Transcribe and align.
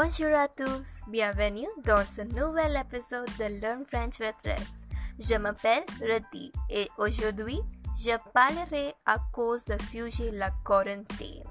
Bonjour 0.00 0.32
à 0.32 0.46
tous, 0.46 1.00
bienvenue 1.08 1.66
dans 1.84 2.06
ce 2.06 2.20
nouvel 2.20 2.76
épisode 2.76 3.26
de 3.36 3.60
Learn 3.60 3.84
French 3.84 4.20
with 4.20 4.36
Reds. 4.44 4.86
Je 5.18 5.34
m'appelle 5.34 5.82
Rati 6.00 6.52
et 6.70 6.88
aujourd'hui 6.98 7.58
je 7.96 8.12
parlerai 8.32 8.94
à 9.04 9.16
cause 9.32 9.64
du 9.64 9.84
sujet 9.84 10.30
la 10.30 10.52
quarantaine. 10.64 11.42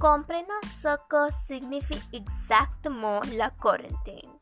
Comprenons 0.00 0.64
ce 0.64 0.96
que 1.10 1.30
signifie 1.34 2.00
exactement 2.14 3.20
la 3.36 3.50
quarantaine. 3.50 4.38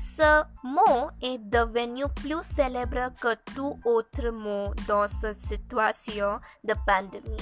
Ce 0.00 0.44
mot 0.64 1.10
est 1.20 1.36
devenu 1.36 2.04
plus 2.14 2.42
célèbre 2.42 3.12
que 3.20 3.34
tout 3.54 3.78
autre 3.84 4.30
mot 4.30 4.72
dans 4.88 5.06
cette 5.06 5.38
situation 5.38 6.40
de 6.64 6.72
pandémie. 6.86 7.36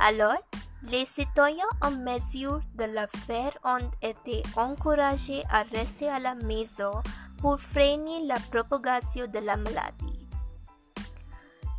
Alors, 0.00 0.38
les 0.84 1.04
citoyens 1.04 1.68
en 1.82 1.90
mesure 1.90 2.62
de 2.74 2.84
le 2.84 3.06
faire 3.26 3.52
ont 3.64 3.90
été 4.00 4.42
encouragés 4.56 5.42
à 5.50 5.62
rester 5.74 6.08
à 6.08 6.18
la 6.18 6.34
maison 6.34 7.02
pour 7.38 7.60
freiner 7.60 8.26
la 8.26 8.38
propagation 8.50 9.26
de 9.26 9.40
la 9.40 9.58
maladie. 9.58 10.26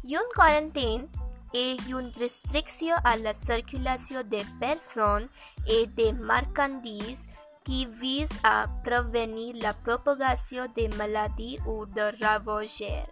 Une 0.04 0.20
quarantaine 0.36 1.08
est 1.52 1.78
une 1.90 2.12
restriction 2.20 2.96
à 3.04 3.18
la 3.18 3.34
circulation 3.34 4.22
des 4.22 4.46
personnes 4.60 5.28
et 5.68 5.88
des 5.88 6.14
marchandises 6.14 7.28
qui 7.66 7.88
vise 7.88 8.30
à 8.44 8.68
prévenir 8.84 9.56
la 9.62 9.74
propagation 9.74 10.68
des 10.76 10.88
maladies 10.90 11.60
ou 11.68 11.86
de 11.88 12.24
ravageurs. 12.24 13.10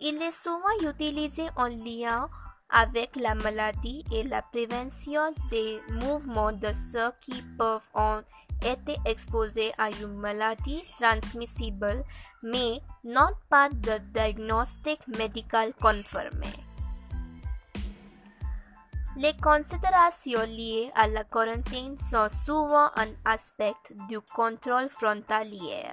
Il 0.00 0.20
est 0.20 0.32
souvent 0.32 0.90
utilisé 0.90 1.46
en 1.56 1.68
lien 1.68 2.28
avec 2.70 3.16
la 3.16 3.34
maladie 3.34 4.04
et 4.12 4.24
la 4.24 4.42
prévention 4.42 5.34
des 5.50 5.80
mouvements 5.90 6.52
de 6.52 6.72
ceux 6.72 7.12
qui 7.20 7.42
peuvent 7.58 7.88
en 7.94 8.20
être 8.62 8.96
exposés 9.06 9.72
à 9.78 9.90
une 9.90 10.14
maladie 10.16 10.82
transmissible, 10.98 12.04
mais 12.42 12.80
non 13.04 13.28
pas 13.48 13.68
de 13.68 13.98
diagnostic 14.12 15.06
médical 15.08 15.72
confirmé. 15.80 16.69
Les 19.20 19.34
considérations 19.34 20.46
liées 20.46 20.90
à 20.94 21.06
la 21.06 21.24
quarantaine 21.24 21.98
sont 21.98 22.30
souvent 22.30 22.86
un 22.96 23.10
aspect 23.26 23.74
du 24.08 24.18
contrôle 24.18 24.88
frontalier. 24.88 25.84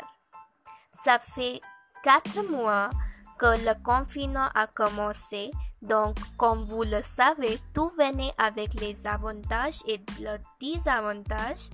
Ça 0.94 1.20
fait 1.20 1.59
quatre 2.05 2.42
mois 2.50 2.89
que 3.38 3.48
le 3.66 3.83
confinement 3.83 4.48
a 4.55 4.66
commencé, 4.67 5.52
donc 5.81 6.16
comme 6.38 6.64
vous 6.64 6.83
le 6.83 7.03
savez, 7.03 7.59
tout 7.73 7.92
venait 8.00 8.31
avec 8.38 8.73
les 8.80 9.05
avantages 9.05 9.81
et 9.86 10.00
les 10.20 10.38
désavantages, 10.61 11.70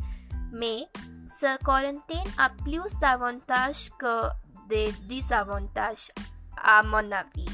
mais 0.52 0.88
ce 1.30 1.56
quarantaine 1.64 2.34
a 2.40 2.50
plus 2.50 2.98
d'avantages 3.00 3.92
que 4.00 4.26
de 4.72 5.08
désavantages 5.08 6.09
à 6.58 6.81
mon 6.81 7.12
avis. 7.12 7.46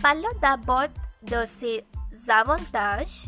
Parlons 0.00 0.38
d'abord 0.40 0.86
de 1.22 1.44
ses 1.46 1.84
avantages. 2.28 3.26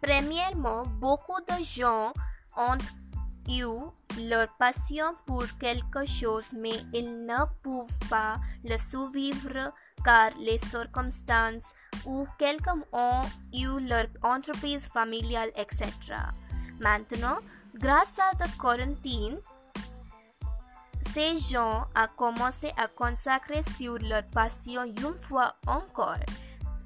Premièrement, 0.00 0.84
beaucoup 1.00 1.40
de 1.40 1.62
gens 1.64 2.12
ont 2.56 2.78
eu 3.48 3.64
leur 4.20 4.48
passion 4.58 5.14
pour 5.26 5.44
quelque 5.58 6.04
chose, 6.04 6.54
mais 6.56 6.84
ils 6.92 7.26
ne 7.26 7.44
peuvent 7.62 8.08
pas 8.08 8.36
le 8.64 8.76
survivre 8.78 9.72
car 10.04 10.30
les 10.38 10.58
circonstances 10.58 11.72
ou 12.04 12.26
quelqu'un 12.38 12.82
ont 12.92 13.22
eu 13.52 13.80
leur 13.88 14.06
entreprise 14.22 14.88
familiale, 14.88 15.50
etc. 15.56 15.90
Maintenant, 16.80 17.38
grâce 17.74 18.18
à 18.18 18.32
la 18.38 18.48
quarantaine, 18.60 19.38
ces 21.12 21.36
gens 21.36 21.86
ont 21.94 22.08
commencé 22.16 22.72
à 22.78 22.88
consacrer 22.88 23.62
sur 23.76 23.98
leur 23.98 24.22
passion 24.30 24.84
une 24.84 25.16
fois 25.20 25.54
encore, 25.66 26.16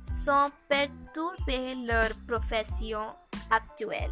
sans 0.01 0.51
perturber 0.69 1.77
leur 1.87 2.11
profession 2.27 3.15
actuelle. 3.51 4.11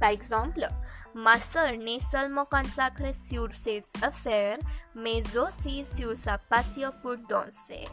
Par 0.00 0.10
exemple, 0.10 0.68
ma 1.14 1.40
soeur 1.40 1.72
n'est 1.78 2.00
seulement 2.00 2.44
consacrée 2.44 3.14
sur 3.14 3.52
ses 3.54 3.82
affaires, 4.02 4.56
mais 4.94 5.22
aussi 5.36 5.84
sur 5.84 6.16
sa 6.16 6.38
passion 6.38 6.90
pour 7.02 7.16
danser. 7.28 7.88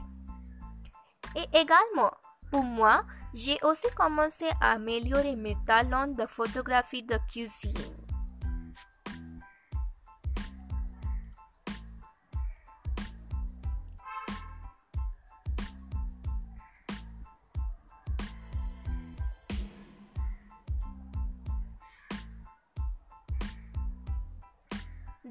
Et 1.35 1.57
également, 1.57 2.11
pour 2.51 2.63
moi, 2.63 3.03
j'ai 3.33 3.57
aussi 3.63 3.87
commencé 3.95 4.45
à 4.61 4.73
améliorer 4.73 5.35
mes 5.35 5.57
talents 5.65 6.07
de 6.07 6.27
photographie 6.27 7.01
de 7.01 7.17
cuisine. 7.27 8.02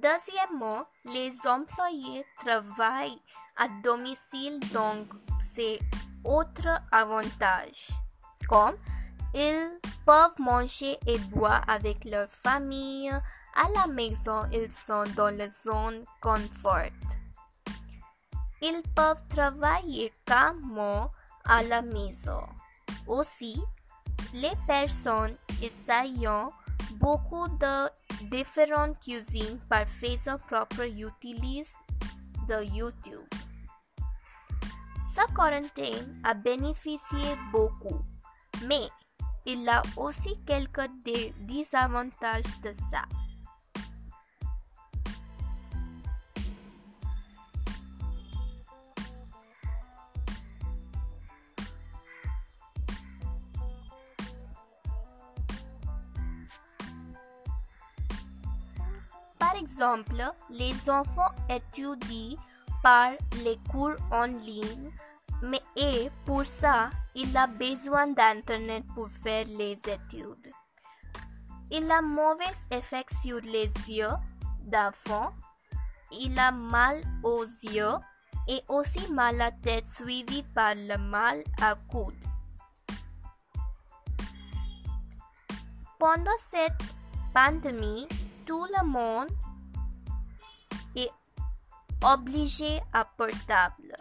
Deuxièmement, 0.03 0.85
les 1.05 1.33
employés 1.47 2.25
travaillent 2.39 3.23
à 3.57 3.69
domicile 3.85 4.59
donc 4.73 5.07
c'est 5.41 5.79
autre 6.25 6.81
avantage. 6.91 7.89
Comme 8.49 8.77
ils 9.35 9.79
peuvent 10.05 10.39
manger 10.39 10.99
et 11.07 11.19
boire 11.19 11.65
avec 11.69 12.05
leur 12.05 12.29
famille. 12.29 13.11
À 13.55 13.69
la 13.75 13.87
maison, 13.87 14.43
ils 14.53 14.73
sont 14.73 15.05
dans 15.17 15.35
la 15.35 15.49
zone 15.49 16.05
confort. 16.21 16.91
Ils 18.61 18.83
peuvent 18.95 19.23
travailler 19.29 20.13
calmement 20.25 21.11
à 21.45 21.63
la 21.63 21.83
maison. 21.83 22.43
Aussi, 23.07 23.63
les 24.35 24.53
personnes 24.67 25.37
essayant 25.63 26.53
beaucoup 26.97 27.49
de 27.49 27.89
différentes 28.31 28.99
cuisines 29.01 29.59
par 29.69 29.87
faisant 29.87 30.39
propre 30.39 30.83
utilisent 30.83 31.77
de 32.49 32.65
YouTube. 32.65 33.27
Ce 35.15 35.35
quarantaine 35.35 36.21
a 36.25 36.35
bénéficié 36.35 37.37
beaucoup, 37.53 38.01
mais 38.67 38.89
il 39.45 39.69
a 39.69 39.83
aussi 39.97 40.43
quelques 40.47 40.91
désavantages 41.41 42.61
de 42.63 42.73
ça. 42.73 43.03
Par 59.43 59.57
exemple, 59.57 60.23
les 60.51 60.89
enfants 60.89 61.35
étudient 61.51 62.39
par 62.81 63.11
les 63.43 63.59
cours 63.73 63.97
en 64.13 64.27
ligne, 64.27 64.93
mais 65.43 66.11
pour 66.25 66.47
ça, 66.47 66.91
il 67.17 67.37
a 67.37 67.49
besoin 67.49 68.07
d'Internet 68.07 68.85
pour 68.95 69.09
faire 69.09 69.45
les 69.59 69.73
études. 69.73 70.53
Il 71.73 71.91
a 71.91 72.01
mauvais 72.01 72.55
effet 72.71 73.05
sur 73.21 73.41
les 73.41 73.67
yeux 73.89 74.15
d'enfant, 74.61 75.33
il 76.13 76.39
a 76.39 76.53
mal 76.53 77.03
aux 77.25 77.43
yeux 77.43 77.99
et 78.47 78.63
aussi 78.69 79.11
mal 79.11 79.41
à 79.41 79.51
tête 79.51 79.89
suivi 79.89 80.45
par 80.55 80.77
le 80.77 80.99
mal 80.99 81.43
à 81.61 81.75
coude. 81.91 82.15
Pendant 85.99 86.39
cette 86.39 86.95
pandémie, 87.35 88.07
monde 88.85 89.29
est 90.97 91.11
obligé 92.03 92.81
à 92.93 93.05
portable. 93.05 93.95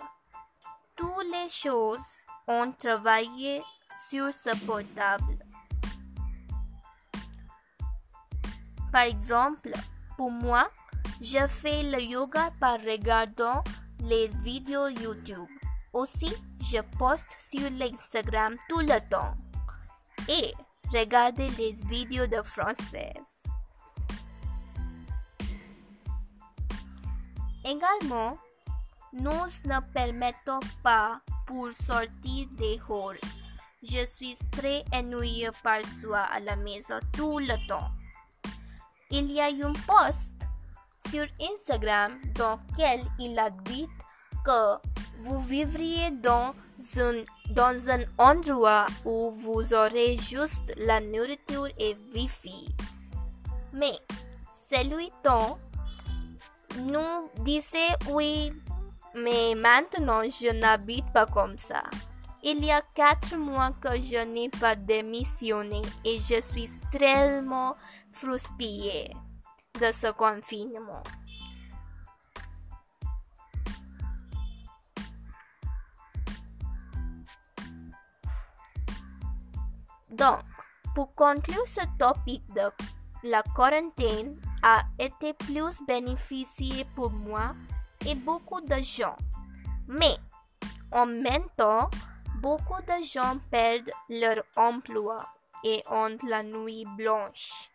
Toutes 0.96 1.32
les 1.32 1.50
choses 1.50 2.26
ont 2.48 2.72
travaillé 2.72 3.64
sur 4.10 4.34
ce 4.34 4.50
portable. 4.66 5.46
Par 8.92 9.04
exemple, 9.04 9.72
pour 10.18 10.32
moi, 10.32 10.70
je 11.22 11.48
fais 11.48 11.84
le 11.84 12.02
yoga 12.02 12.52
par 12.60 12.80
regardant 12.80 13.64
les 14.02 14.28
vidéos 14.44 14.90
YouTube. 14.90 15.48
Aussi, 15.94 16.34
je 16.60 16.82
poste 16.98 17.36
sur 17.40 17.70
l'Instagram 17.72 18.56
tout 18.68 18.80
le 18.80 19.00
temps. 19.10 19.36
Et 20.28 20.54
regardez 20.94 21.50
les 21.52 21.74
vidéos 21.88 22.28
de 22.28 22.42
français. 22.42 23.14
Également, 27.64 28.38
nous 29.14 29.30
ne 29.66 29.80
permettons 29.94 30.60
pas 30.84 31.22
pour 31.46 31.72
sortir 31.72 32.48
des 32.58 32.80
halls. 32.90 33.20
Je 33.84 34.06
suis 34.06 34.38
très 34.52 34.84
ennuyé 34.94 35.50
par 35.64 35.86
soi 35.86 36.20
à 36.20 36.40
la 36.40 36.56
maison 36.56 37.00
tout 37.14 37.40
le 37.40 37.56
temps. 37.68 37.92
Il 39.10 39.32
y 39.32 39.42
a 39.42 39.46
un 39.46 39.74
post 39.74 40.38
sur 41.10 41.26
Instagram 41.42 42.14
dans 42.36 42.60
lequel 42.70 43.02
il 43.20 43.38
a 43.38 43.50
dit 43.50 43.88
que 44.46 44.78
vous 45.24 45.42
vivriez 45.42 46.12
dans 46.12 46.54
un, 46.98 47.24
dans 47.50 47.90
un 47.90 48.04
endroit 48.18 48.86
où 49.06 49.32
vous 49.32 49.74
aurez 49.74 50.18
juste 50.18 50.74
la 50.78 51.00
nourriture 51.00 51.68
et 51.78 51.96
Wi-Fi. 52.14 52.74
Mais 53.74 54.00
celui-là 54.70 55.58
nous 56.80 57.30
disait 57.44 57.96
oui, 58.10 58.52
mais 59.16 59.56
maintenant 59.56 60.24
je 60.24 60.52
n'habite 60.52 61.12
pas 61.14 61.26
comme 61.26 61.58
ça. 61.58 61.84
Il 62.44 62.66
y 62.66 62.72
a 62.72 62.82
quatre 62.96 63.36
mois 63.38 63.72
que 63.80 64.02
je 64.02 64.26
n'ai 64.26 64.50
pas 64.50 64.76
démissionné 64.76 65.82
et 66.04 66.18
je 66.18 66.42
suis 66.42 66.70
tellement 66.92 67.76
frustrée 68.12 69.12
de 69.80 69.92
ce 69.92 70.12
confinement. 70.12 71.04
Donc, 80.12 80.40
pour 80.94 81.16
conclure 81.16 81.66
ce 81.66 81.82
topic 81.98 82.44
de 82.54 82.70
la 83.24 83.44
quarantaine 83.56 84.36
a 84.64 84.84
été 85.00 85.34
plus 85.34 85.82
bénéficié 85.88 86.86
pour 86.96 87.12
moi 87.12 87.56
et 88.06 88.16
beaucoup 88.16 88.62
de 88.62 88.82
gens. 88.82 89.18
Mais 89.88 90.16
en 90.92 91.06
même 91.06 91.48
temps, 91.58 91.90
beaucoup 92.42 92.82
de 92.82 93.04
gens 93.04 93.38
perdent 93.50 93.92
leur 94.10 94.44
emploi 94.56 95.18
et 95.64 95.82
ont 95.90 96.18
la 96.28 96.44
nuit 96.44 96.86
blanche 96.98 97.70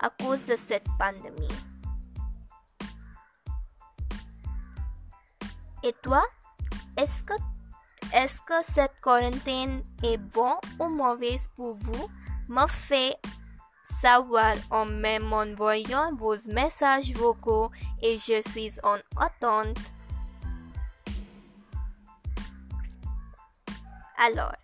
à 0.00 0.10
cause 0.10 0.44
de 0.44 0.56
cette 0.56 0.86
pandémie. 0.98 1.48
Et 5.82 5.92
toi, 6.02 6.24
est-ce 6.96 7.22
que, 7.22 7.34
est-ce 8.12 8.40
que 8.42 8.62
cette 8.62 8.98
quarantaine 9.00 9.82
est 10.02 10.18
bon 10.18 10.56
ou 10.80 10.88
mauvaise 10.88 11.48
pour 11.54 11.74
vous? 11.74 12.08
Me 12.48 12.66
fait 12.66 13.16
savoir 13.88 14.54
en 14.70 14.86
m'envoyant 14.86 16.14
vos 16.14 16.36
messages 16.48 17.12
vocaux 17.12 17.70
et 18.02 18.18
je 18.18 18.42
suis 18.50 18.72
en 18.82 18.98
attente. 19.16 19.78
Alors, 24.18 24.54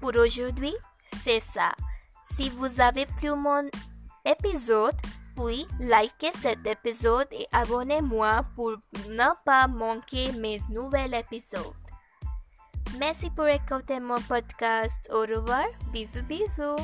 pour 0.00 0.14
aujourd'hui, 0.16 0.74
c'est 1.22 1.40
ça. 1.40 1.72
Si 2.24 2.48
vous 2.50 2.80
avez 2.80 3.06
plu 3.06 3.34
mon 3.34 3.68
épisode, 4.24 4.94
puis 5.36 5.66
likez 5.80 6.32
cet 6.34 6.66
épisode 6.66 7.28
et 7.32 7.46
abonnez-moi 7.52 8.42
pour 8.54 8.76
ne 9.08 9.44
pas 9.44 9.66
manquer 9.66 10.32
mes 10.32 10.58
nouveaux 10.70 10.96
épisodes. 10.96 11.74
Merci 12.98 13.30
pour 13.30 13.46
écouter 13.46 14.00
mon 14.00 14.20
podcast. 14.20 15.08
Au 15.12 15.20
revoir. 15.20 15.66
Bisous 15.92 16.22
bisous. 16.24 16.76